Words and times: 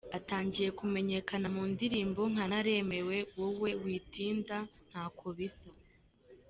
Atangiye 0.17 0.69
kumenyekana 0.79 1.47
mu 1.55 1.63
ndirimbo 1.73 2.21
nka 2.31 2.45
Naremewe 2.51 3.17
wowe, 3.39 3.69
Witinda, 3.83 4.57
Ntako 4.89 5.25
bisa. 5.37 5.69